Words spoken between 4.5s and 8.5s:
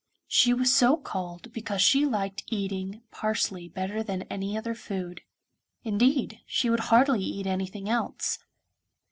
other food, indeed she would hardly eat anything else.